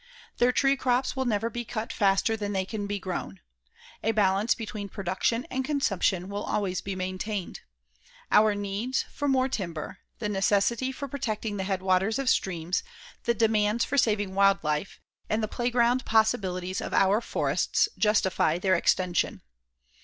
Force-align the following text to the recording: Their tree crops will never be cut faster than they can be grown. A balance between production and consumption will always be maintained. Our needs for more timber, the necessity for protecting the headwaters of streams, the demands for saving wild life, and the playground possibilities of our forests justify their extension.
Their 0.39 0.51
tree 0.51 0.75
crops 0.75 1.15
will 1.15 1.25
never 1.25 1.47
be 1.47 1.63
cut 1.63 1.93
faster 1.93 2.35
than 2.35 2.53
they 2.53 2.65
can 2.65 2.87
be 2.87 2.97
grown. 2.97 3.39
A 4.03 4.13
balance 4.13 4.55
between 4.55 4.89
production 4.89 5.45
and 5.51 5.63
consumption 5.63 6.27
will 6.27 6.41
always 6.41 6.81
be 6.81 6.95
maintained. 6.95 7.59
Our 8.31 8.55
needs 8.55 9.03
for 9.13 9.27
more 9.27 9.47
timber, 9.47 9.99
the 10.17 10.27
necessity 10.27 10.91
for 10.91 11.07
protecting 11.07 11.57
the 11.57 11.65
headwaters 11.65 12.17
of 12.17 12.29
streams, 12.31 12.81
the 13.25 13.35
demands 13.35 13.85
for 13.85 13.95
saving 13.99 14.33
wild 14.33 14.63
life, 14.63 14.99
and 15.29 15.43
the 15.43 15.47
playground 15.47 16.03
possibilities 16.03 16.81
of 16.81 16.95
our 16.95 17.21
forests 17.21 17.87
justify 17.95 18.57
their 18.57 18.73
extension. 18.73 19.43